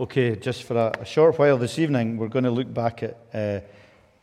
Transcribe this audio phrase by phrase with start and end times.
[0.00, 3.18] Okay, just for a, a, short while this evening, we're going to look back at
[3.34, 3.58] uh,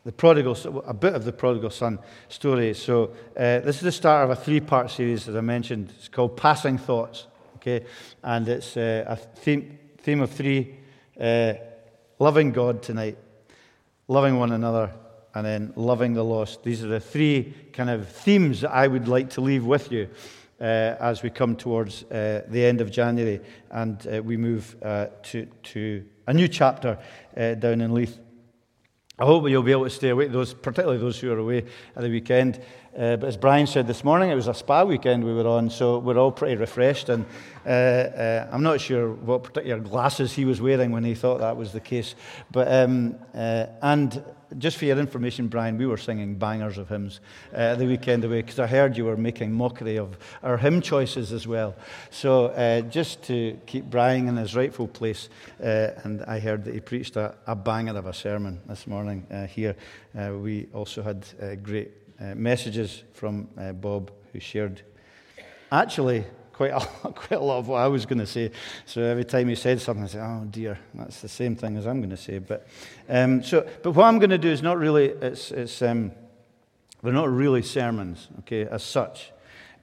[0.06, 0.56] the prodigal,
[0.88, 2.74] a bit of the prodigal son story.
[2.74, 5.92] So, uh, this is the start of a three part series, as I mentioned.
[5.98, 7.28] It's called Passing Thoughts.
[7.58, 7.86] Okay,
[8.24, 10.78] and it's uh, a theme, theme of three
[11.20, 11.56] uh,
[12.20, 13.18] loving God tonight,
[14.08, 14.94] loving one another,
[15.34, 16.64] and then loving the lost.
[16.64, 20.08] These are the three kind of themes that I would like to leave with you
[20.60, 25.46] as we come towards uh, the end of January and uh, we move uh, to,
[25.64, 26.98] to a new chapter
[27.36, 28.20] uh, down in Leith.
[29.18, 31.64] I hope you'll be able to stay awake, those, particularly those who are away
[31.96, 32.62] at the weekend.
[32.98, 35.70] Uh, but as Brian said this morning, it was a spa weekend we were on,
[35.70, 37.10] so we're all pretty refreshed.
[37.10, 37.26] And
[37.66, 41.58] uh, uh, I'm not sure what particular glasses he was wearing when he thought that
[41.58, 42.16] was the case.
[42.52, 44.24] But um, and
[44.58, 47.20] just for your information, Brian, we were singing bangers of hymns
[47.54, 51.32] uh, the weekend away because I heard you were making mockery of our hymn choices
[51.32, 51.76] as well.
[52.10, 55.30] So uh, just to keep Brian in his rightful place,
[55.62, 59.26] uh, and I heard that he preached a, a banger of a sermon this morning
[59.32, 59.76] uh, here.
[60.18, 61.26] Uh, we also had
[62.20, 63.48] uh, messages from
[63.82, 64.82] Bob, who shared
[65.72, 66.80] actually quite a,
[67.12, 68.52] quite a lot of what I was going to say.
[68.86, 71.86] So every time he said something, I said, oh dear, that's the same thing as
[71.86, 72.40] I'm going to say.
[72.40, 72.68] But,
[73.10, 76.12] um, so, but what I'm going to do is not really, it's, it's, um,
[77.04, 79.32] they're not really sermons, okay, as such.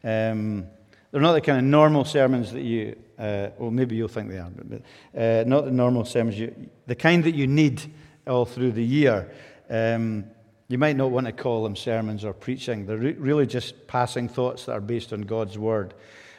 [0.03, 0.67] Um,
[1.11, 4.39] they're not the kind of normal sermons that you, uh, well, maybe you'll think they
[4.39, 4.81] are, but,
[5.21, 6.55] uh, not the normal sermons, you,
[6.87, 7.93] the kind that you need
[8.27, 9.31] all through the year.
[9.69, 10.25] Um,
[10.73, 12.87] you might not want to call them sermons or preaching.
[12.87, 15.93] They're re- really just passing thoughts that are based on God's word.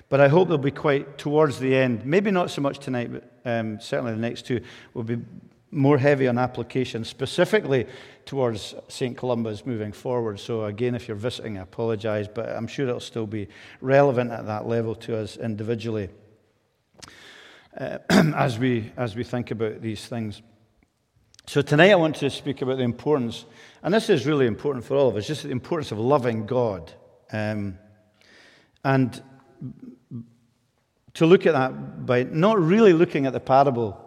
[0.09, 2.03] But I hope they'll be quite towards the end.
[2.03, 4.61] Maybe not so much tonight, but um, certainly the next two
[4.95, 5.19] will be
[5.69, 7.85] more heavy on application, specifically
[8.25, 9.15] towards St.
[9.15, 10.39] Columba's moving forward.
[10.39, 13.49] So, again, if you're visiting, I apologize, but I'm sure it'll still be
[13.81, 16.09] relevant at that level to us individually
[17.77, 20.41] uh, as, we, as we think about these things.
[21.45, 23.43] So, tonight I want to speak about the importance,
[23.83, 26.93] and this is really important for all of us, just the importance of loving God.
[27.33, 27.77] Um,
[28.85, 29.21] and
[31.15, 33.99] to look at that by not really looking at the parable,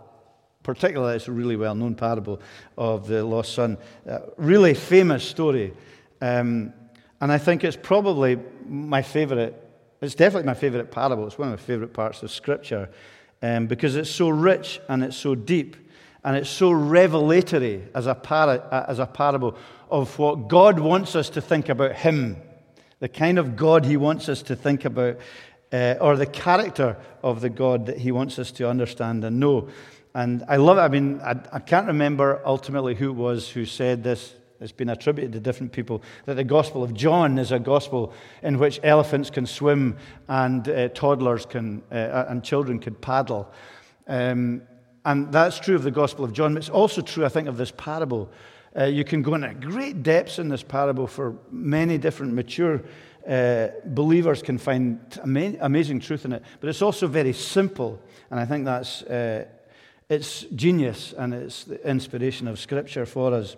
[0.62, 2.41] particularly it's a really well known parable
[2.78, 5.75] of the lost son, a really famous story.
[6.22, 6.72] Um,
[7.21, 9.62] and I think it's probably my favorite,
[10.00, 11.27] it's definitely my favorite parable.
[11.27, 12.88] It's one of my favorite parts of Scripture
[13.43, 15.77] um, because it's so rich and it's so deep
[16.26, 19.56] and it's so revelatory as a, para, as a parable
[19.91, 22.37] of what God wants us to think about Him,
[22.98, 25.19] the kind of God He wants us to think about
[25.72, 29.69] uh, or the character of the God that he wants us to understand and know.
[30.14, 30.81] And I love it.
[30.81, 34.34] I mean, I, I can't remember ultimately who it was who said this.
[34.58, 38.58] It's been attributed to different people that the Gospel of John is a gospel in
[38.58, 39.98] which elephants can swim
[40.28, 43.53] and uh, toddlers can, uh, and children can paddle.
[44.08, 44.62] Um,
[45.06, 46.56] and that's true of the Gospel of John.
[46.56, 48.28] It's also true, I think, of this parable.
[48.78, 52.83] Uh, you can go into great depths in this parable for many different mature
[53.27, 56.43] uh, believers can find ama- amazing truth in it.
[56.61, 58.00] But it's also very simple,
[58.31, 59.47] and I think that's uh,
[60.09, 63.56] it's genius and it's the inspiration of Scripture for us.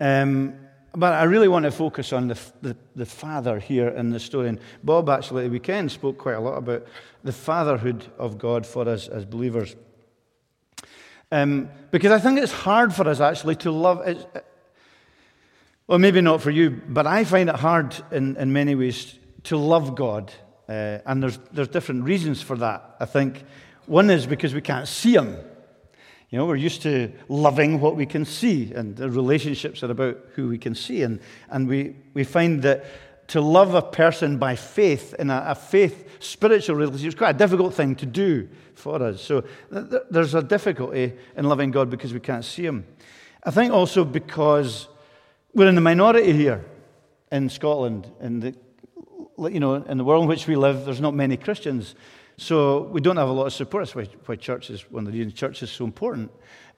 [0.00, 0.54] Um,
[0.96, 4.48] but I really want to focus on the, the, the, father here in the story.
[4.48, 6.86] And Bob actually, the weekend, spoke quite a lot about
[7.24, 9.74] the fatherhood of God for us as believers.
[11.32, 14.26] Um, because I think it's hard for us actually to love.
[15.86, 19.56] Well, maybe not for you, but I find it hard in, in many ways to
[19.56, 20.32] love God.
[20.68, 22.96] Uh, and there's, there's different reasons for that.
[23.00, 23.44] I think
[23.86, 25.36] one is because we can't see Him.
[26.30, 30.18] You know, we're used to loving what we can see, and the relationships are about
[30.34, 31.02] who we can see.
[31.02, 31.20] And,
[31.50, 32.86] and we, we find that
[33.28, 37.38] to love a person by faith, in a, a faith spiritual relationship, is quite a
[37.38, 39.22] difficult thing to do for us.
[39.22, 39.42] So
[39.72, 42.84] th- th- there's a difficulty in loving God because we can't see Him.
[43.42, 44.88] I think also because
[45.54, 46.64] we're in the minority here
[47.30, 48.10] in Scotland.
[48.20, 48.54] In the,
[49.50, 51.94] you know, in the world in which we live, there's not many Christians.
[52.36, 53.84] So we don't have a lot of support.
[53.84, 56.30] That's why, why church is, one of the reasons church is so important.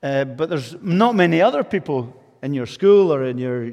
[0.02, 3.72] Uh, but there's not many other people in your school or in your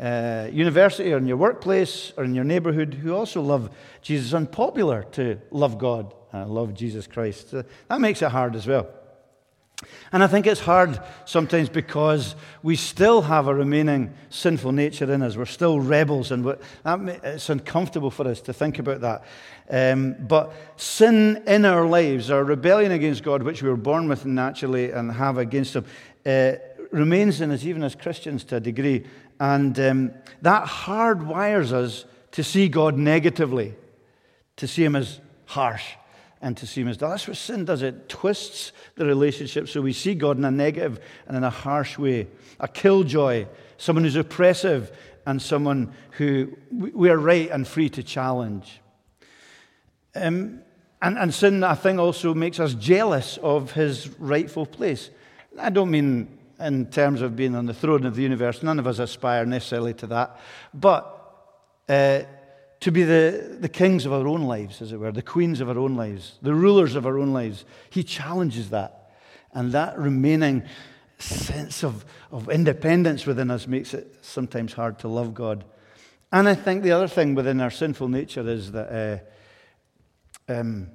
[0.00, 3.70] uh, university or in your workplace or in your neighborhood who also love
[4.02, 4.32] Jesus.
[4.32, 7.50] unpopular to love God and love Jesus Christ.
[7.50, 8.88] So that makes it hard as well.
[10.10, 15.22] And I think it's hard sometimes because we still have a remaining sinful nature in
[15.22, 15.36] us.
[15.36, 16.60] We're still rebels, and that
[17.22, 19.24] it's uncomfortable for us to think about that.
[19.70, 24.26] Um, but sin in our lives, our rebellion against God, which we were born with
[24.26, 25.84] naturally and have against Him,
[26.26, 26.52] uh,
[26.90, 29.04] remains in us even as Christians to a degree.
[29.40, 30.12] And um,
[30.42, 33.74] that hardwires us to see God negatively,
[34.56, 35.84] to see Him as harsh
[36.40, 37.82] and to see him as That's what sin does.
[37.82, 41.98] It twists the relationship so we see God in a negative and in a harsh
[41.98, 42.28] way.
[42.60, 43.46] A killjoy,
[43.76, 44.96] someone who's oppressive,
[45.26, 48.80] and someone who we are right and free to challenge.
[50.14, 50.60] Um,
[51.02, 55.10] and, and sin, I think, also makes us jealous of his rightful place.
[55.58, 58.62] I don't mean in terms of being on the throne of the universe.
[58.62, 60.40] None of us aspire necessarily to that.
[60.74, 61.14] But
[61.88, 62.22] uh,
[62.80, 65.68] to be the, the kings of our own lives, as it were, the queens of
[65.68, 67.64] our own lives, the rulers of our own lives.
[67.90, 69.12] He challenges that.
[69.52, 70.64] And that remaining
[71.18, 75.64] sense of, of independence within us makes it sometimes hard to love God.
[76.30, 79.24] And I think the other thing within our sinful nature is that
[80.48, 80.90] uh, um,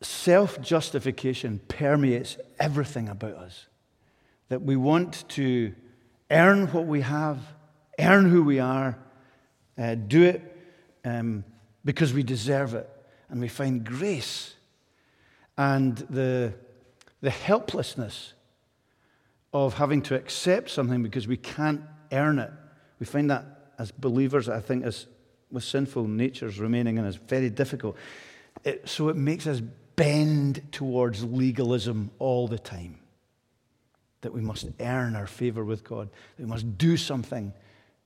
[0.00, 3.66] self justification permeates everything about us.
[4.48, 5.74] That we want to
[6.30, 7.38] earn what we have,
[7.98, 8.98] earn who we are
[9.78, 10.42] uh, do it
[11.04, 11.44] um,
[11.84, 12.90] because we deserve it.
[13.30, 14.54] And we find grace
[15.56, 16.54] and the,
[17.20, 18.32] the helplessness
[19.52, 22.50] of having to accept something because we can't earn it.
[22.98, 23.44] We find that
[23.78, 25.06] as believers, I think, as
[25.50, 27.96] with sinful natures remaining in us, very difficult.
[28.64, 29.62] It, so it makes us
[29.98, 32.98] bend towards legalism all the time.
[34.22, 37.52] That we must earn our favor with God, that we must do something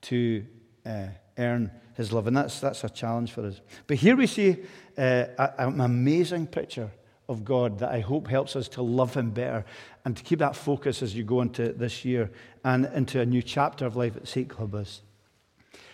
[0.03, 0.45] to
[0.85, 1.07] uh,
[1.39, 2.27] earn his love.
[2.27, 3.61] And that's, that's a challenge for us.
[3.87, 4.57] But here we see
[4.99, 5.27] uh,
[5.59, 6.91] an amazing picture
[7.29, 9.65] of God that I hope helps us to love him better
[10.05, 12.31] and to keep that focus as you go into this year
[12.65, 14.49] and into a new chapter of life at St.
[14.49, 15.03] Columba's.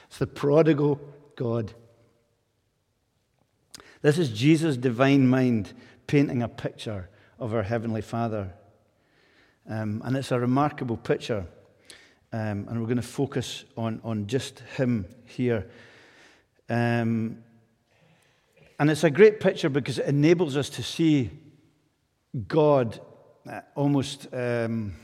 [0.09, 1.01] It's the prodigal
[1.37, 1.75] God.
[4.01, 5.73] This is Jesus' divine mind
[6.07, 7.09] painting a picture
[7.39, 8.53] of our Heavenly Father.
[9.69, 11.47] Um, and it's a remarkable picture.
[12.33, 15.69] Um, and we're going to focus on, on just him here.
[16.69, 17.39] Um,
[18.79, 21.31] and it's a great picture because it enables us to see
[22.47, 23.01] God
[23.51, 24.95] uh, almost um,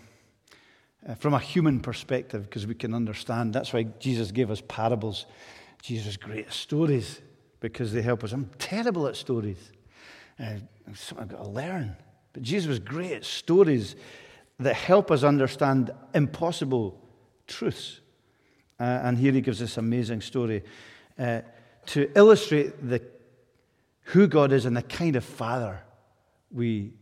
[1.08, 3.52] uh, from a human perspective because we can understand.
[3.55, 5.26] That's why Jesus gave us parables.
[5.82, 7.20] Jesus great stories
[7.64, 8.32] because they help us.
[8.32, 9.72] I'm terrible at stories.
[10.38, 10.56] Uh,
[10.93, 11.96] something I've got to learn.
[12.34, 13.96] But Jesus was great at stories
[14.58, 17.00] that help us understand impossible
[17.46, 18.00] truths.
[18.78, 20.62] Uh, and here he gives this amazing story
[21.19, 21.40] uh,
[21.87, 23.00] to illustrate the,
[24.02, 25.81] who God is and the kind of father
[26.52, 26.93] we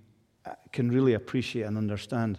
[0.46, 2.38] uh, can really appreciate and understand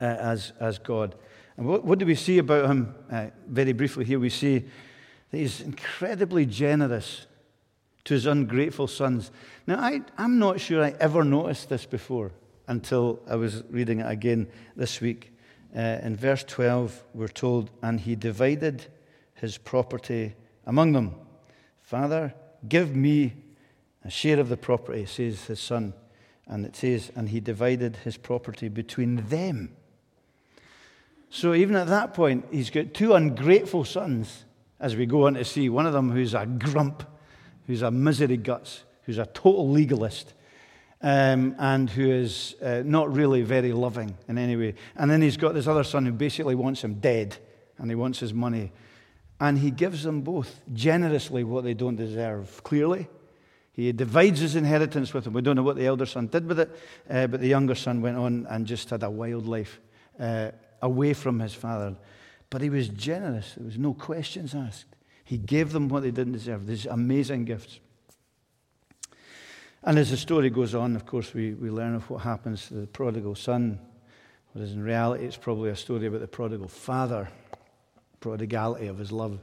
[0.00, 1.14] uh, as, as God.
[1.56, 2.92] And what, what, do we see about him?
[3.08, 4.64] Uh, very briefly, here we see
[5.30, 7.26] that he's incredibly generous
[8.04, 9.30] to his ungrateful sons.
[9.66, 12.32] Now, I, I'm not sure I ever noticed this before
[12.68, 15.32] until I was reading it again this week.
[15.76, 18.86] Uh, in verse 12, we're told, And he divided
[19.34, 20.34] his property
[20.64, 21.14] among them.
[21.82, 22.32] Father,
[22.68, 23.34] give me
[24.04, 25.92] a share of the property, says his son.
[26.46, 29.74] And it says, And he divided his property between them.
[31.28, 34.45] So even at that point, he's got two ungrateful sons
[34.80, 35.68] as we go on to see.
[35.68, 37.02] One of them who's a grump,
[37.66, 40.34] who's a misery guts, who's a total legalist
[41.02, 44.74] um, and who is uh, not really very loving in any way.
[44.96, 47.36] And then he's got this other son who basically wants him dead
[47.78, 48.72] and he wants his money.
[49.38, 53.08] And he gives them both generously what they don't deserve, clearly.
[53.72, 55.34] He divides his inheritance with them.
[55.34, 56.70] We don't know what the elder son did with it,
[57.10, 59.78] uh, but the younger son went on and just had a wild life
[60.18, 61.94] uh, away from his father.
[62.50, 63.54] But he was generous.
[63.56, 64.86] There was no questions asked.
[65.24, 67.80] He gave them what they didn't deserve, these amazing gifts.
[69.82, 72.74] And as the story goes on, of course, we, we learn of what happens to
[72.74, 73.78] the prodigal son,
[74.52, 77.28] whereas in reality, it's probably a story about the prodigal father,
[78.20, 79.38] prodigality of his love.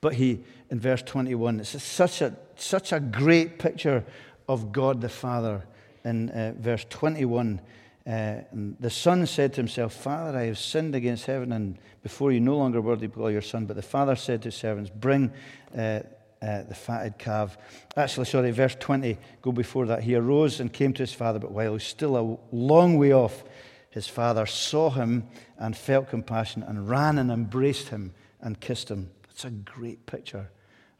[0.00, 0.40] But he,
[0.70, 4.04] in verse 21, it's such a, such a great picture
[4.48, 5.64] of God the Father.
[6.04, 7.60] In uh, verse 21,
[8.06, 12.40] uh, the son said to himself, Father, I have sinned against heaven and before you,
[12.40, 13.64] no longer worthy to call your son.
[13.64, 15.32] But the father said to his servants, Bring
[15.76, 16.00] uh,
[16.42, 17.56] uh, the fatted calf.
[17.96, 20.02] Actually, sorry, verse 20, go before that.
[20.02, 23.12] He arose and came to his father, but while he was still a long way
[23.12, 23.42] off,
[23.88, 29.10] his father saw him and felt compassion and ran and embraced him and kissed him.
[29.30, 30.50] It's a great picture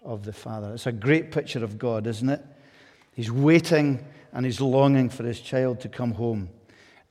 [0.03, 0.73] of the father.
[0.73, 2.43] It's a great picture of God, isn't it?
[3.13, 6.49] He's waiting and he's longing for his child to come home.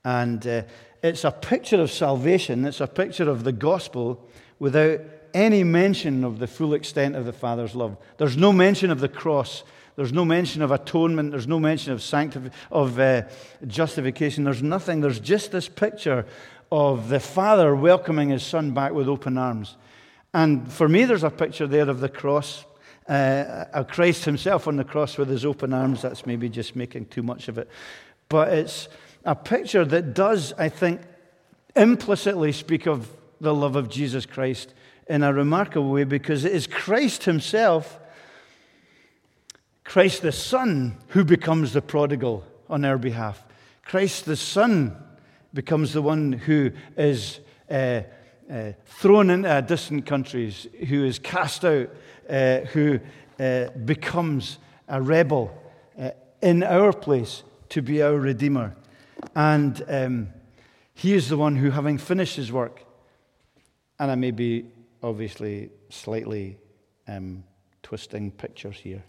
[0.04, 0.62] And uh,
[1.02, 5.00] it's a picture of salvation, it's a picture of the gospel without
[5.32, 7.96] any mention of the full extent of the Father's love.
[8.18, 9.64] There's no mention of the cross.
[9.96, 11.30] There's no mention of atonement.
[11.30, 13.22] There's no mention of, sanctif- of uh,
[13.66, 14.44] justification.
[14.44, 15.00] There's nothing.
[15.00, 16.26] There's just this picture
[16.70, 19.76] of the Father welcoming his Son back with open arms.
[20.32, 22.64] And for me, there's a picture there of the cross.
[23.08, 26.02] uh, Christ himself on the cross with his open arms.
[26.02, 27.68] That's maybe just making too much of it.
[28.28, 28.88] But it's
[29.24, 31.00] a picture that does, I think,
[31.74, 33.08] implicitly speak of
[33.40, 34.74] the love of Jesus Christ
[35.08, 37.98] in a remarkable way because it is Christ himself,
[39.84, 43.42] Christ the Son, who becomes the prodigal on our behalf.
[43.84, 44.96] Christ the Son
[45.52, 47.40] becomes the one who is
[47.70, 48.02] uh,
[48.50, 51.88] uh, thrown into distant countries, who is cast out,
[52.28, 52.98] uh, who
[53.38, 55.56] uh, becomes a rebel
[55.98, 58.74] uh, in our place to be our Redeemer.
[59.34, 60.28] And um,
[60.94, 62.84] he is the one who, having finished his work,
[63.98, 64.66] and I may be
[65.02, 66.58] obviously slightly
[67.06, 67.44] um,
[67.82, 69.04] twisting pictures here,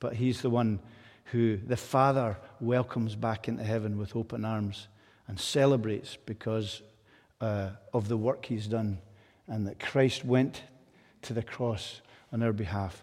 [0.00, 0.80] but he's the one
[1.26, 4.88] who the Father welcomes back into heaven with open arms
[5.28, 6.82] and celebrates because
[7.40, 8.98] uh, of the work he's done
[9.48, 10.62] and that Christ went
[11.22, 12.00] to the cross
[12.32, 13.02] on our behalf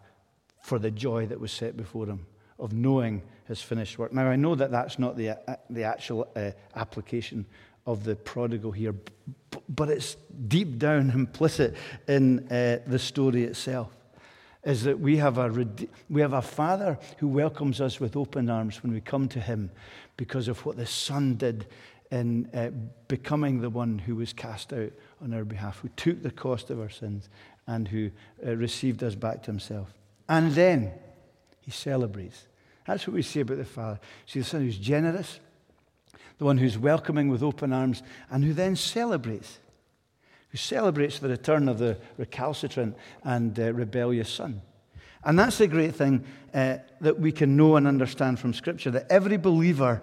[0.62, 2.26] for the joy that was set before him
[2.58, 4.14] of knowing his finished work.
[4.14, 7.46] Now, I know that that's not the, uh, the actual uh, application
[7.86, 8.94] of the prodigal here,
[9.68, 10.16] but it's
[10.48, 11.76] deep down implicit
[12.08, 13.90] in uh, the story itself.
[14.64, 15.68] Is that we have, a,
[16.10, 19.72] we have a father who welcomes us with open arms when we come to him
[20.16, 21.66] because of what the son did
[22.12, 22.70] in uh,
[23.08, 24.92] becoming the one who was cast out
[25.24, 27.30] on our behalf, who took the cost of our sins
[27.68, 28.12] and who
[28.46, 29.94] uh, received us back to himself.
[30.28, 30.92] And then
[31.62, 32.49] he celebrates.
[32.90, 34.00] That's what we see about the Father.
[34.26, 35.40] See, the Son who's generous,
[36.40, 39.60] the one who's welcoming with open arms, and who then celebrates,
[40.50, 44.64] who celebrates the return of the recalcitrant and uh, rebellious Son.
[45.24, 49.12] And that's the great thing uh, that we can know and understand from Scripture that
[49.12, 50.02] every believer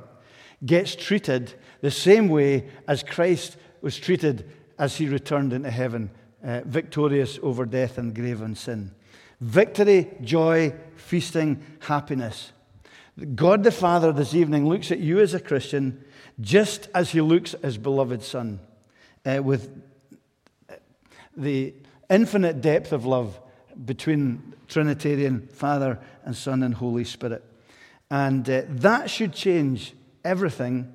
[0.64, 6.08] gets treated the same way as Christ was treated as he returned into heaven,
[6.44, 8.92] uh, victorious over death and grave and sin.
[9.40, 12.52] Victory, joy, feasting, happiness.
[13.16, 16.04] God the Father this evening looks at you as a Christian
[16.38, 18.60] just as he looks at his beloved Son,
[19.24, 19.70] uh, with
[21.34, 21.72] the
[22.10, 23.40] infinite depth of love
[23.86, 27.42] between Trinitarian Father and Son and Holy Spirit.
[28.10, 30.94] And uh, that should change everything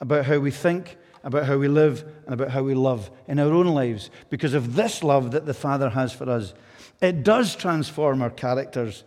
[0.00, 3.52] about how we think, about how we live, and about how we love in our
[3.52, 6.54] own lives because of this love that the Father has for us.
[7.02, 9.02] It does transform our characters.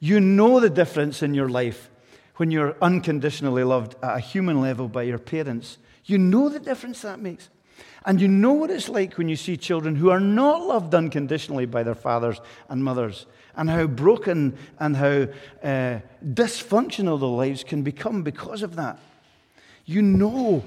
[0.00, 1.88] You know the difference in your life
[2.36, 5.78] when you're unconditionally loved at a human level by your parents.
[6.04, 7.48] You know the difference that makes.
[8.04, 11.66] And you know what it's like when you see children who are not loved unconditionally
[11.66, 13.26] by their fathers and mothers,
[13.56, 15.26] and how broken and how
[15.62, 18.98] uh, dysfunctional their lives can become because of that.
[19.86, 20.64] You know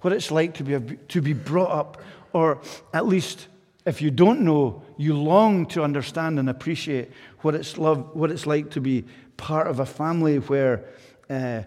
[0.00, 2.60] what it's like to be, to be brought up, or
[2.94, 3.48] at least
[3.84, 8.46] if you don't know, you long to understand and appreciate what it's, love, what it's
[8.46, 9.04] like to be
[9.42, 10.84] part of a family where
[11.28, 11.62] uh,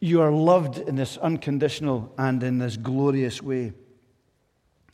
[0.00, 3.72] you are loved in this unconditional and in this glorious way.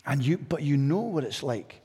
[0.05, 1.81] And you, but you know what it's like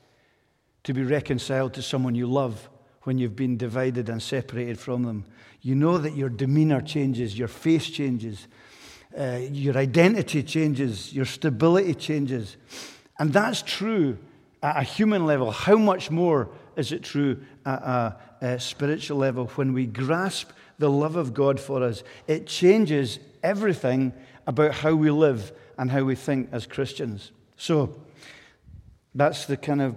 [0.84, 2.70] to be reconciled to someone you love
[3.04, 5.24] when you've been divided and separated from them.
[5.62, 8.48] You know that your demeanor changes, your face changes,
[9.18, 12.58] uh, your identity changes, your stability changes.
[13.20, 14.18] And that's true
[14.62, 15.52] at a human level.
[15.52, 20.90] How much more is it true at a, a spiritual level when we grasp the
[20.90, 22.04] love of God for us?
[22.28, 24.14] It changes everything
[24.48, 27.32] about how we live and how we think as Christians.
[27.58, 27.96] So,
[29.14, 29.96] that's the kind of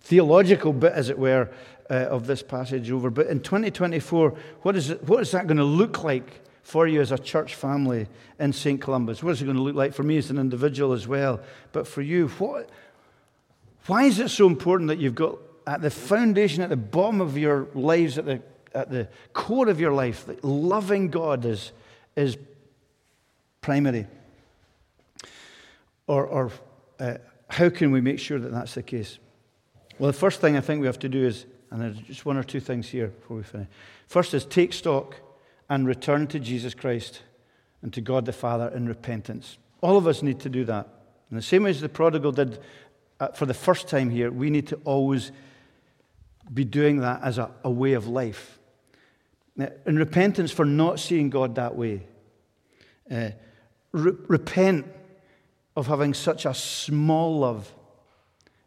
[0.00, 1.50] theological bit, as it were,
[1.90, 3.10] uh, of this passage over.
[3.10, 4.30] But in 2024,
[4.62, 7.54] what is, it, what is that going to look like for you as a church
[7.54, 8.06] family
[8.38, 8.80] in St.
[8.80, 9.22] Columba's?
[9.22, 11.40] What is it going to look like for me as an individual as well?
[11.72, 12.70] But for you, what,
[13.86, 17.36] why is it so important that you've got at the foundation, at the bottom of
[17.36, 18.42] your lives, at the,
[18.74, 21.72] at the core of your life, that loving God is,
[22.16, 22.36] is
[23.60, 24.06] primary?
[26.06, 26.52] Or, or
[26.98, 27.14] uh,
[27.48, 29.18] how can we make sure that that's the case?
[29.98, 32.36] Well, the first thing I think we have to do is, and there's just one
[32.36, 33.68] or two things here before we finish.
[34.08, 35.16] First is take stock
[35.68, 37.22] and return to Jesus Christ
[37.82, 39.58] and to God the Father in repentance.
[39.80, 40.88] All of us need to do that.
[41.30, 42.58] In the same way as the prodigal did
[43.20, 45.30] uh, for the first time here, we need to always
[46.52, 48.58] be doing that as a, a way of life.
[49.86, 52.06] In repentance for not seeing God that way.
[53.10, 53.30] Uh,
[53.92, 54.86] re- repent
[55.76, 57.72] of having such a small love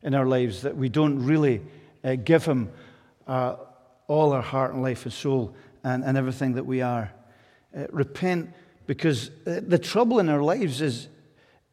[0.02, 1.62] in our lives that we don't really
[2.04, 2.70] uh, give Him
[3.28, 3.56] uh,
[4.08, 7.12] all our heart and life and soul and, and everything that we are.
[7.76, 8.52] Uh, repent
[8.86, 11.08] because uh, the trouble in our lives is,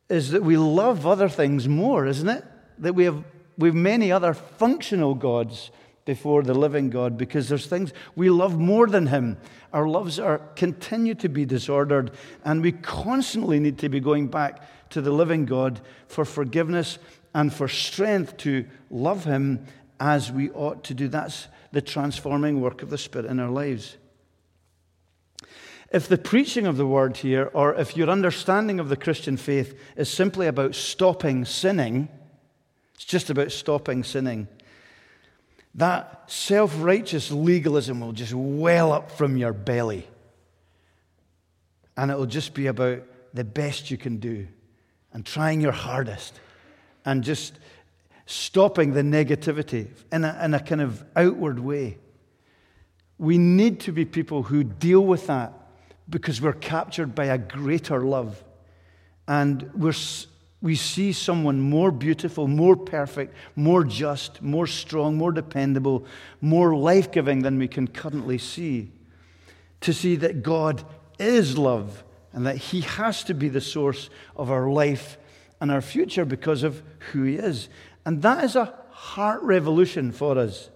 [0.09, 2.45] is that we love other things more, isn't it?
[2.79, 3.25] That we have,
[3.59, 5.71] we have many other functional gods
[6.05, 9.37] before the living God because there's things we love more than Him.
[9.73, 12.13] Our loves are continue to be disordered,
[12.45, 16.99] and we constantly need to be going back to the living God for forgiveness
[17.35, 19.67] and for strength to love Him
[19.99, 21.09] as we ought to do.
[21.09, 23.97] That's the transforming work of the Spirit in our lives.
[25.93, 29.79] If the preaching of the word here, or if your understanding of the Christian faith
[29.97, 32.09] is simply about stopping sinning,
[32.95, 34.47] it's just about stopping sinning,
[35.75, 40.07] that self righteous legalism will just well up from your belly.
[41.97, 43.03] And it will just be about
[43.35, 44.49] the best you can do
[45.13, 46.41] and trying your hardest
[47.05, 47.59] and just
[48.27, 51.99] stopping the negativity in a, in a kind of outward way.
[53.19, 55.53] We need to be people who deal with that
[56.09, 58.43] because we're captured by a greater love.
[59.29, 59.93] And we're,
[60.63, 66.05] we see someone more beautiful, more perfect, more just, more strong, more dependable,
[66.41, 68.93] more life giving than we can currently see.
[69.83, 70.85] To see that God
[71.19, 75.17] is love and that He has to be the source of our life
[75.61, 77.69] and our future because of who He is.
[78.05, 80.69] And that is a heart revolution for us.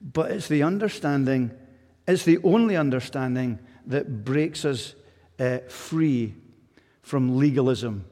[0.00, 1.52] But it's the understanding
[2.06, 4.94] it's the only understanding that breaks us
[5.38, 6.34] uh, free
[7.02, 8.04] from legalism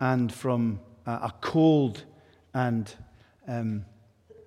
[0.00, 2.04] and from uh, a cold
[2.54, 2.94] and
[3.46, 3.84] um,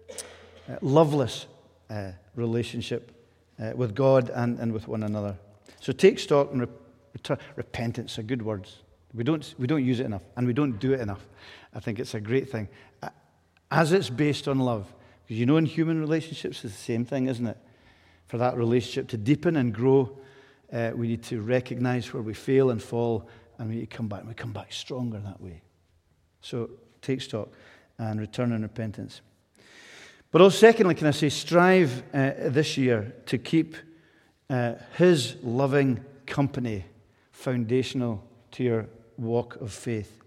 [0.10, 1.48] uh, loveless
[1.90, 3.12] uh, relationship
[3.60, 5.38] uh, with God and, and with one another.
[5.80, 8.78] So take stock and re- repentance are good words.
[9.14, 11.26] We don't, we don't use it enough, and we don't do it enough.
[11.74, 12.70] I think it's a great thing.
[13.70, 14.94] As it's based on love.
[15.24, 17.58] Because you know, in human relationships, it's the same thing, isn't it?
[18.32, 20.10] for that relationship to deepen and grow,
[20.72, 23.28] uh, we need to recognize where we fail and fall,
[23.62, 24.22] and we come back.
[24.22, 25.62] And we come back stronger that way.
[26.42, 27.50] So take stock
[28.00, 29.22] and return in repentance.
[30.32, 33.76] But also, secondly, can I say, strive uh, this year to keep
[34.50, 36.86] uh, His loving company
[37.32, 40.24] foundational to your walk of faith.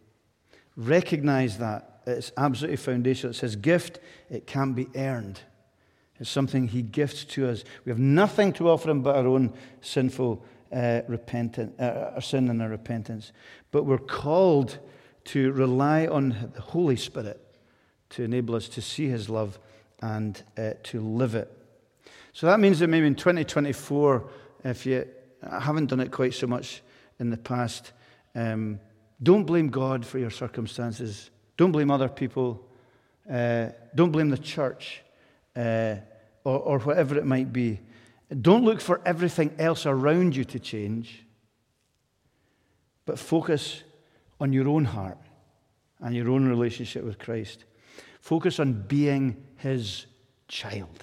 [0.77, 3.33] Recognize that it's absolutely foundational.
[3.33, 3.99] It says, gift,
[4.31, 5.40] it can't be earned.
[6.20, 7.64] It's something He gifts to us.
[7.85, 10.44] We have nothing to offer Him but our own sinful
[10.75, 13.33] uh, repentance, uh, our sin and our repentance.
[13.71, 14.79] But we're called
[15.27, 17.41] to rely on the Holy Spirit
[18.11, 19.59] to enable us to see His love
[20.03, 21.51] and uh, to live it.
[22.33, 24.29] So that means that maybe in 2024,
[24.65, 25.07] if you
[25.49, 26.83] haven't done it quite so much
[27.21, 27.93] in the past,
[28.35, 28.81] um,
[29.23, 31.31] don't blame God for your circumstances.
[31.57, 32.67] Don't blame other people.
[33.31, 35.03] Uh, don't blame the church
[35.57, 35.97] uh,
[36.43, 37.81] or, or whatever it might be.
[38.41, 41.25] Don't look for everything else around you to change,
[43.05, 43.83] but focus
[44.41, 45.19] on your own heart
[46.01, 47.65] and your own relationship with Christ.
[48.21, 50.07] Focus on being his
[50.49, 51.03] child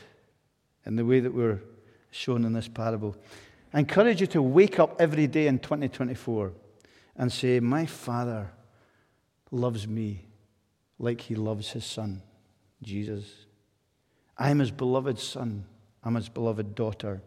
[0.86, 1.62] in the way that we're
[2.10, 3.16] shown in this parable.
[3.74, 6.52] I encourage you to wake up every day in 2024
[7.16, 8.52] and say, My Father
[9.52, 10.26] loves me
[11.00, 12.22] like he loves his Son,
[12.82, 13.46] Jesus.
[14.38, 15.66] I'm his beloved son.
[16.04, 17.22] I'm his beloved daughter.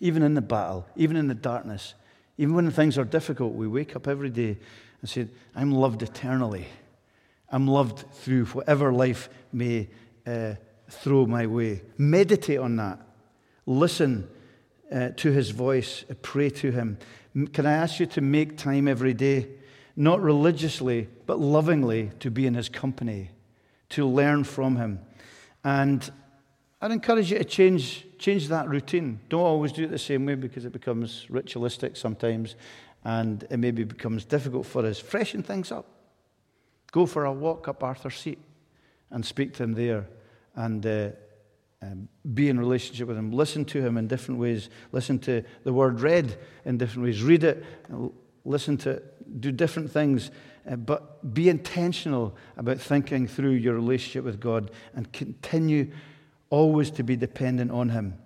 [0.00, 1.94] Even in the battle, even in the darkness,
[2.36, 4.56] even when things are difficult, we wake up every day
[5.00, 6.66] and say, I'm loved eternally.
[7.50, 9.88] I'm loved through whatever life may
[10.26, 10.54] uh,
[10.90, 11.82] throw my way.
[11.96, 13.00] Meditate on that.
[13.66, 14.28] Listen
[14.92, 16.04] uh, to his voice.
[16.22, 16.98] Pray to him.
[17.52, 19.48] Can I ask you to make time every day,
[19.96, 23.30] not religiously, but lovingly, to be in his company,
[23.90, 25.00] to learn from him?
[25.64, 26.10] And
[26.80, 29.20] I'd encourage you to change, change that routine.
[29.28, 32.54] Don't always do it the same way because it becomes ritualistic sometimes
[33.04, 34.98] and it maybe becomes difficult for us.
[34.98, 35.86] Freshen things up.
[36.92, 38.38] Go for a walk up Arthur's Seat
[39.10, 40.06] and speak to him there
[40.54, 41.10] and uh,
[41.82, 43.32] um, be in relationship with him.
[43.32, 44.70] Listen to him in different ways.
[44.92, 47.22] Listen to the word read in different ways.
[47.22, 47.64] Read it,
[48.44, 50.30] listen to it, do different things
[50.68, 55.90] uh, but be intentional about thinking through your relationship with God and continue
[56.50, 58.18] always to be dependent on Him.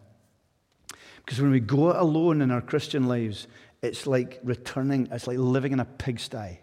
[1.24, 3.46] Because when we go it alone in our Christian lives,
[3.80, 6.60] it's like returning, it's like living in a pigsty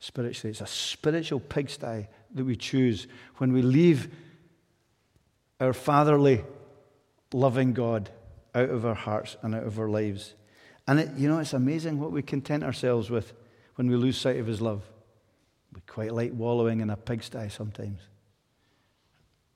[0.00, 0.50] spiritually.
[0.50, 4.14] It's a spiritual pigsty that we choose when we leave
[5.60, 6.44] our fatherly,
[7.32, 8.10] loving God
[8.54, 10.34] out of our hearts and out of our lives.
[10.86, 13.32] And it, you know, it's amazing what we content ourselves with
[13.74, 14.82] when we lose sight of his love.
[15.74, 18.00] We quite like wallowing in a pigsty sometimes.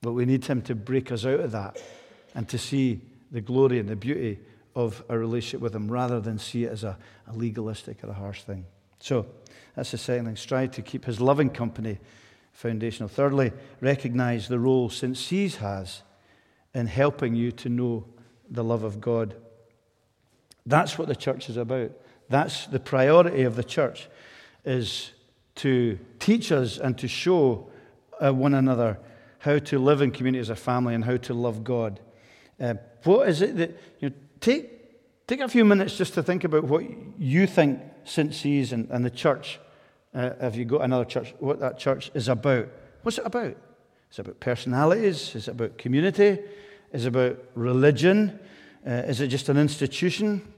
[0.01, 1.81] But we need him to break us out of that
[2.33, 4.39] and to see the glory and the beauty
[4.75, 8.13] of a relationship with him rather than see it as a, a legalistic or a
[8.13, 8.65] harsh thing.
[8.99, 9.27] So
[9.75, 10.35] that's the second thing.
[10.35, 11.99] Strive to keep his loving company
[12.51, 13.09] foundational.
[13.09, 15.17] Thirdly, recognize the role St.
[15.17, 16.01] C's has
[16.73, 18.05] in helping you to know
[18.49, 19.35] the love of God.
[20.65, 21.91] That's what the church is about.
[22.29, 24.07] That's the priority of the church
[24.63, 25.11] is
[25.55, 27.69] to teach us and to show
[28.23, 28.97] uh, one another
[29.41, 31.99] how to live in community as a family and how to love God.
[32.59, 36.43] Uh, what is it that you know, take take a few minutes just to think
[36.43, 36.83] about what
[37.17, 38.33] you think St.
[38.33, 39.59] C's and, and the church,
[40.13, 42.67] uh, if you go to another church, what that church is about.
[43.01, 43.57] What's it about?
[44.11, 45.35] Is it about personalities?
[45.35, 46.39] Is it about community?
[46.91, 48.39] Is it about religion?
[48.85, 50.53] Uh, is it just an institution?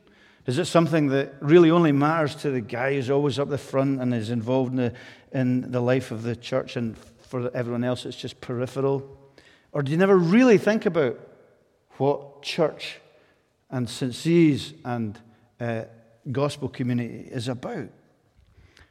[0.46, 4.02] Is it something that really only matters to the guy who's always up the front
[4.02, 4.93] and is involved in the,
[5.32, 6.98] in the life of the church, and
[7.34, 9.02] for everyone else it's just peripheral?
[9.72, 11.19] Or do you never really think about
[11.98, 13.00] what church
[13.72, 14.76] and St.
[14.86, 15.19] And
[15.60, 15.86] uh,
[16.32, 17.89] gospel community is about?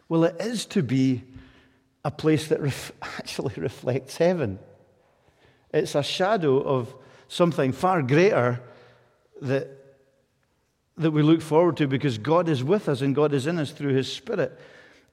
[0.09, 1.23] Well, it is to be
[2.05, 4.59] a place that ref- actually reflects heaven.
[5.73, 6.93] It's a shadow of
[7.29, 8.61] something far greater
[9.41, 9.69] that,
[10.97, 13.71] that we look forward to because God is with us and God is in us
[13.71, 14.59] through His Spirit.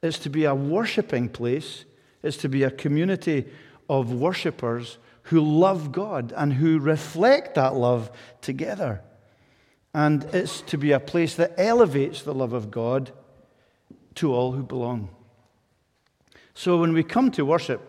[0.02, 1.86] It's to be a worshiping place,
[2.24, 3.46] it's to be a community
[3.90, 9.02] of worshippers who love God and who reflect that love together.
[9.94, 13.12] And it's to be a place that elevates the love of God
[14.16, 15.10] to all who belong.
[16.54, 17.82] So when we come to worship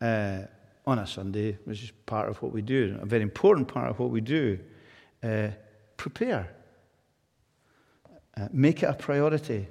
[0.00, 0.42] uh,
[0.86, 3.98] on a Sunday, which is part of what we do, a very important part of
[3.98, 4.58] what we do,
[5.22, 5.48] uh,
[5.96, 6.48] prepare.
[8.36, 9.68] Uh, make it a priority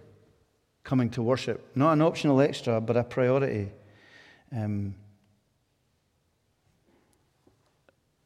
[0.84, 1.76] coming to worship.
[1.76, 3.72] Not an optional extra, but a priority.
[4.56, 4.96] Um,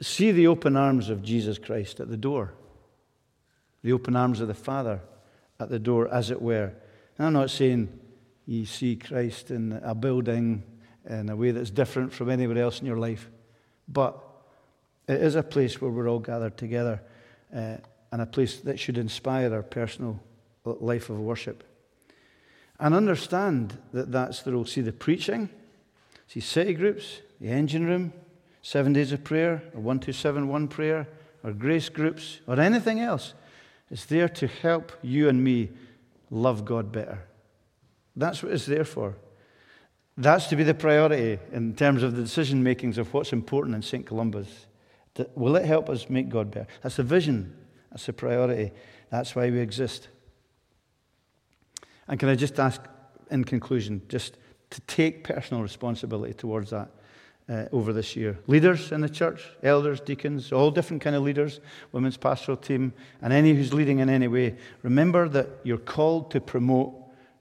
[0.02, 2.54] see the open arms of Jesus Christ at the door,
[3.84, 5.02] the open arms of the Father
[5.60, 6.74] at the door, as it were.
[7.18, 8.00] And I'm not saying
[8.46, 10.64] you see Christ in a building
[11.10, 13.30] in a way that's different from anywhere else in your life,
[13.88, 14.22] but
[15.08, 17.02] it is a place where we're all gathered together
[17.54, 17.78] uh,
[18.12, 20.22] and a place that should inspire our personal
[20.66, 21.64] life of worship.
[22.80, 24.66] And understand that that's the role.
[24.66, 25.50] See the preaching,
[26.28, 28.14] see city groups, the engine room,
[28.62, 31.08] seven days of prayer, or 1271 prayer,
[31.44, 33.34] or grace groups, or anything else.
[33.92, 35.70] It's there to help you and me
[36.32, 37.24] love God better.
[38.16, 39.16] That's what it's there for.
[40.18, 43.82] That's to be the priority in terms of the decision makings of what's important in
[43.82, 44.06] St.
[44.06, 44.68] Columba's.
[45.36, 46.68] Will it help us make God better?
[46.82, 47.56] That's the vision.
[47.92, 48.72] That's the priority.
[49.10, 50.10] That's why we exist.
[52.08, 52.82] And can I just ask,
[53.32, 54.38] in conclusion, just
[54.72, 56.90] to take personal responsibility towards that
[57.48, 58.40] uh, over this year?
[58.48, 61.60] Leaders in the church, elders, deacons, all different kind of leaders,
[61.92, 66.42] women's pastoral team, and any who's leading in any way, remember that you're called to
[66.42, 66.94] promote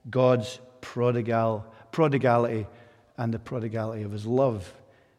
[0.09, 2.67] God's prodigal, prodigality
[3.17, 4.73] and the prodigality of His love.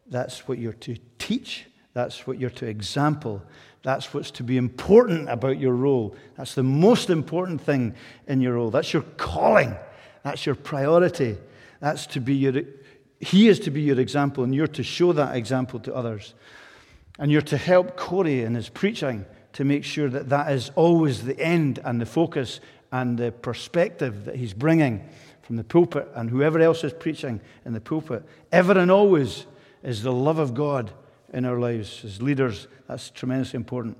[0.06, 3.42] That's what you're to teach that's what you're to example.
[3.82, 6.16] That's what's to be important about your role.
[6.36, 7.94] That's the most important thing
[8.26, 8.70] in your role.
[8.70, 9.76] That's your calling.
[10.24, 11.38] That's your priority.
[11.80, 12.62] That's to be your,
[13.20, 16.34] he is to be your example, and you're to show that example to others.
[17.18, 21.24] And you're to help Corey in his preaching to make sure that that is always
[21.24, 22.58] the end and the focus
[22.90, 25.08] and the perspective that he's bringing
[25.42, 28.24] from the pulpit and whoever else is preaching in the pulpit.
[28.50, 29.46] Ever and always
[29.82, 30.90] is the love of God
[31.34, 32.02] in our lives.
[32.04, 33.98] As leaders, that's tremendously important.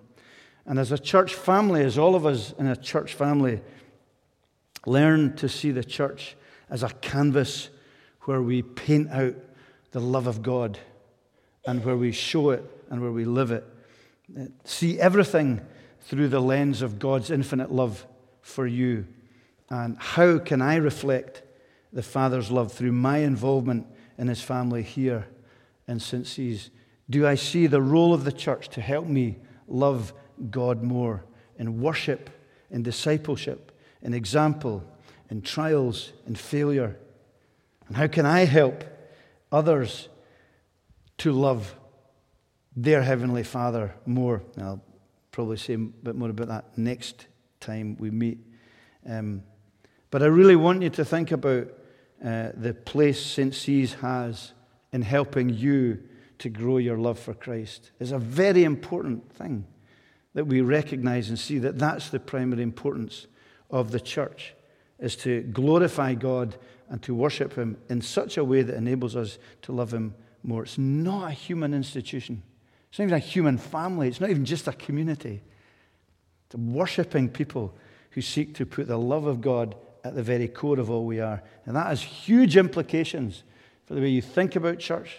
[0.65, 3.61] And as a church family, as all of us in a church family,
[4.87, 6.37] learn to see the church
[6.71, 7.69] as a canvas
[8.23, 9.35] where we paint out
[9.91, 10.79] the love of God
[11.67, 13.65] and where we show it and where we live it.
[14.65, 15.61] See everything
[16.01, 18.07] through the lens of God's infinite love
[18.41, 19.07] for you.
[19.71, 21.43] And how can I reflect
[21.93, 23.87] the Father's love through my involvement
[24.19, 25.27] in his family here
[25.87, 26.27] in St.
[26.27, 26.71] C's?
[27.09, 29.37] Do I see the role of the church to help me
[29.69, 30.13] love
[30.51, 31.25] God more
[31.59, 32.31] in worship,
[32.71, 34.83] in discipleship, in example,
[35.31, 36.97] in trials, in failure?
[37.89, 38.85] And how can I help
[39.53, 40.09] others
[41.19, 41.75] to love
[42.75, 44.43] their Heavenly Father more?
[44.59, 44.83] I'll
[45.31, 47.27] probably say a bit more about that next
[47.61, 48.39] time we meet.
[49.07, 49.43] Um,
[50.11, 51.69] but I really want you to think about
[52.25, 53.55] uh, the place St.
[53.55, 54.53] C's has
[54.93, 56.03] in helping you
[56.39, 59.67] to grow your love for Christ is a very important thing
[60.35, 63.27] that we recognize and see that that's the primary importance
[63.71, 64.55] of the church
[64.99, 66.57] is to glorify God
[66.89, 70.63] and to worship him in such a way that enables us to love him more.
[70.63, 72.43] It's not a human institution.
[72.91, 74.09] It's not even a human family.
[74.09, 75.43] It's not even just a community.
[76.47, 77.75] It's worshiping people
[78.11, 81.21] who seek to put the love of God at the very core of all we
[81.21, 81.43] are.
[81.65, 83.43] And that has huge implications
[83.87, 85.19] for the way you think about church,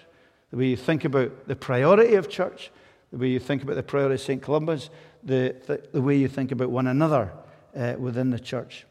[0.51, 2.71] the way you think about the priority of church,
[3.12, 4.41] the way you think about the priority of St.
[4.41, 4.89] Columba's,
[5.23, 7.31] the, the, the way you think about one another
[7.75, 8.86] uh, within the church.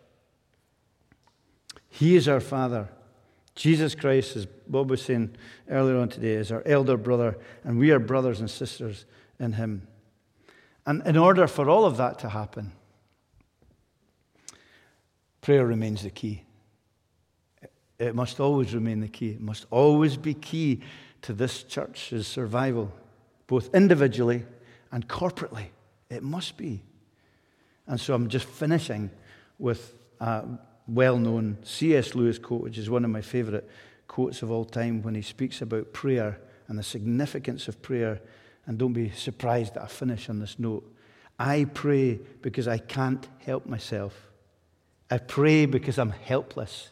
[1.88, 2.88] He is our Father.
[3.54, 5.36] Jesus Christ, as Bob was saying
[5.70, 9.04] earlier on today, is our elder brother, and we are brothers and sisters
[9.38, 9.86] in Him.
[10.86, 12.72] And in order for all of that to happen,
[15.40, 16.42] prayer remains the key.
[17.98, 19.30] It must always remain the key.
[19.30, 20.82] It must always be key
[21.24, 22.92] to this church's survival,
[23.46, 24.44] both individually
[24.92, 25.66] and corporately.
[26.10, 26.82] It must be.
[27.86, 29.10] And so I'm just finishing
[29.58, 30.44] with a
[30.86, 32.14] well known C.S.
[32.14, 33.68] Lewis quote, which is one of my favorite
[34.06, 38.20] quotes of all time when he speaks about prayer and the significance of prayer.
[38.66, 40.90] And don't be surprised that I finish on this note.
[41.38, 44.30] I pray because I can't help myself.
[45.10, 46.90] I pray because I'm helpless.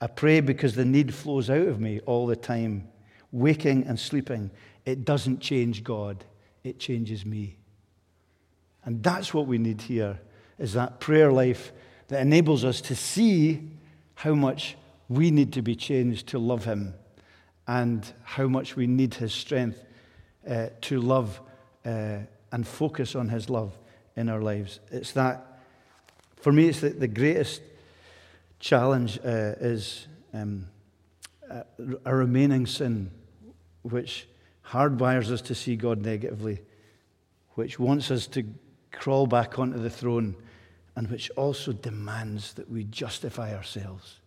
[0.00, 2.88] I pray because the need flows out of me all the time,
[3.34, 4.50] waking and sleeping.
[4.86, 6.24] It doesn't change God,
[6.62, 7.56] it changes me.
[8.84, 10.20] And that's what we need here
[10.58, 11.72] is that prayer life
[12.08, 13.70] that enables us to see
[14.14, 14.76] how much
[15.08, 16.94] we need to be changed to love him
[17.66, 19.82] and how much we need his strength
[20.48, 21.40] uh, to love
[21.84, 22.18] uh,
[22.52, 23.76] and focus on his love
[24.16, 24.78] in our lives.
[24.92, 25.60] It's that,
[26.36, 27.62] for me, it's the, the greatest
[28.60, 30.68] challenge uh, is um,
[31.50, 31.64] a,
[32.04, 33.10] a remaining sin
[33.84, 34.26] which
[34.68, 36.60] hardwires us to see God negatively,
[37.50, 38.44] which wants us to
[38.90, 40.34] crawl back onto the throne,
[40.96, 44.20] and which also demands that we justify ourselves,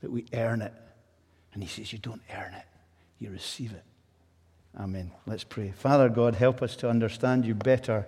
[0.00, 0.72] that we earn it.
[1.54, 2.66] And he says, You don't earn it,
[3.18, 3.84] you receive it.
[4.78, 5.12] Amen.
[5.26, 5.72] Let's pray.
[5.72, 8.06] Father God, help us to understand you better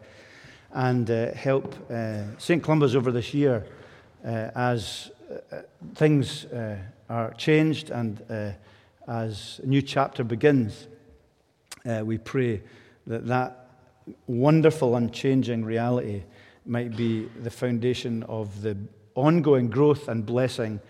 [0.72, 2.62] and uh, help uh, St.
[2.62, 3.66] Columba's over this year
[4.24, 5.62] uh, as uh,
[5.94, 6.76] things uh,
[7.09, 8.50] are changed and uh,
[9.11, 10.87] as a new chapter begins,
[12.05, 12.62] we pray
[13.09, 13.66] that that
[14.29, 16.23] wonderful, unchanging reality
[16.64, 18.77] might be the foundation of the
[19.16, 20.81] ongoing growth and blessing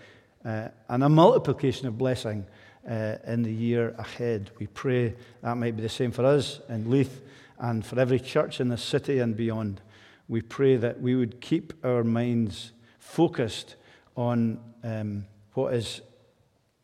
[0.44, 2.46] uh, and a multiplication of blessing
[2.88, 4.50] uh, in the year ahead.
[4.58, 7.22] We pray that might be the same for us in Leith
[7.58, 9.80] and for every church in the city and beyond.
[10.28, 13.76] We pray that we would keep our minds focused
[14.16, 16.02] on um, what is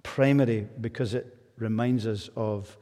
[0.06, 1.26] primary because it
[1.58, 2.76] reminds us of,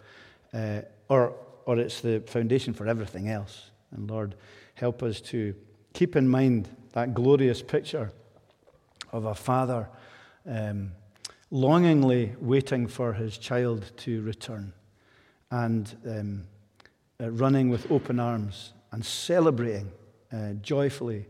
[0.52, 1.34] uh, or,
[1.64, 3.70] or it's the foundation for everything else.
[3.90, 4.34] And Lord,
[4.74, 5.54] help us to
[5.94, 8.12] keep in mind that glorious picture
[9.10, 9.88] of a father
[10.46, 10.92] um,
[11.50, 14.72] longingly waiting for his child to return
[15.50, 16.42] and um,
[17.20, 19.90] uh, running with open arms and celebrating
[20.32, 21.26] uh, joyfully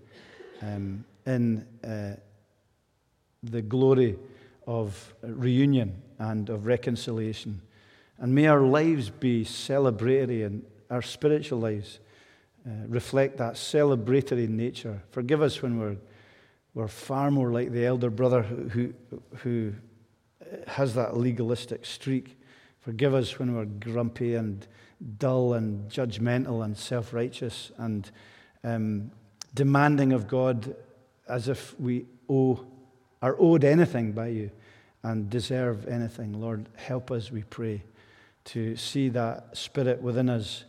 [0.63, 2.17] um, in uh,
[3.43, 4.17] the glory
[4.67, 7.61] of reunion and of reconciliation.
[8.19, 11.99] And may our lives be celebratory and our spiritual lives
[12.67, 15.03] uh, reflect that celebratory nature.
[15.11, 15.97] Forgive us when we're,
[16.75, 18.95] we're far more like the elder brother who,
[19.39, 19.75] who,
[20.67, 22.39] has that legalistic streak.
[22.81, 24.67] Forgive us when we're grumpy and
[25.19, 28.11] dull and judgmental and self righteous and
[28.63, 29.11] um,
[29.55, 30.77] demanding of God
[31.29, 32.67] as if we owe
[33.25, 34.51] are owed anything by you
[35.03, 36.39] and deserve anything.
[36.39, 37.83] Lord, help us, we pray,
[38.45, 40.65] to see that spirit within us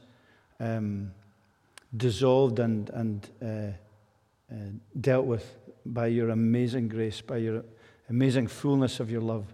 [0.61, 1.11] um,
[1.97, 4.55] dissolved and, and uh, uh,
[5.01, 7.65] dealt with by your amazing grace, by your
[8.09, 9.53] amazing fullness of your love,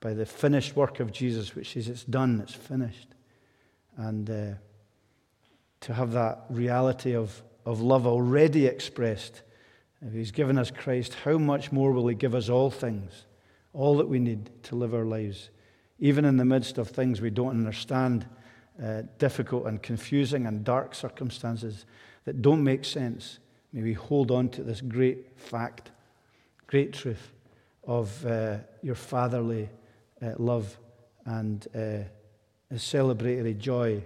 [0.00, 3.08] by the finished work of Jesus, which says it's done, it's finished.
[3.98, 4.54] And uh,
[5.82, 9.42] to have that reality of, of love already expressed
[10.06, 13.26] if He's given us Christ, how much more will He give us all things,
[13.72, 15.50] all that we need to live our lives,
[15.98, 18.26] even in the midst of things we don't understand,
[18.82, 21.84] uh, difficult and confusing and dark circumstances
[22.24, 23.38] that don't make sense?
[23.72, 25.90] May we hold on to this great fact,
[26.66, 27.32] great truth
[27.84, 29.68] of uh, your fatherly
[30.22, 30.78] uh, love
[31.26, 32.04] and uh,
[32.70, 34.02] a celebratory joy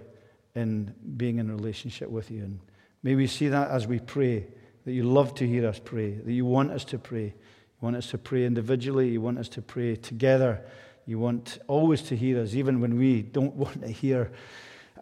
[0.55, 2.43] in being in relationship with you.
[2.43, 2.59] And
[3.03, 4.47] may we see that as we pray
[4.85, 7.25] that you love to hear us pray, that you want us to pray.
[7.25, 10.61] You want us to pray individually, you want us to pray together.
[11.05, 14.31] You want always to hear us, even when we don't want to hear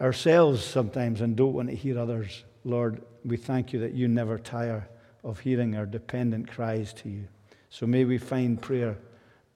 [0.02, 2.43] ourselves sometimes and don't want to hear others.
[2.65, 4.88] Lord, we thank you that you never tire
[5.24, 7.28] of hearing our dependent cries to you.
[7.69, 8.98] So may we find prayer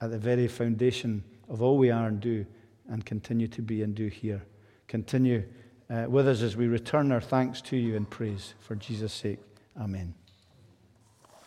[0.00, 2.46] at the very foundation of all we are and do
[2.88, 4.42] and continue to be and do here.
[4.86, 5.44] Continue
[5.90, 9.38] uh, with us as we return our thanks to you in praise for Jesus' sake.
[9.78, 10.14] Amen.